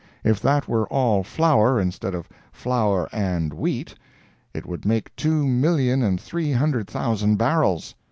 If 0.23 0.41
that 0.41 0.67
were 0.67 0.87
all 0.91 1.23
flour, 1.23 1.79
instead 1.79 2.15
of 2.15 2.27
flour 2.51 3.07
"and 3.11 3.53
wheat," 3.53 3.93
it 4.51 4.65
would 4.65 4.83
make 4.83 5.15
two 5.15 5.45
million 5.45 6.01
and 6.01 6.19
three 6.19 6.53
hundred 6.53 6.87
thousand 6.87 7.35
barrels. 7.35 7.93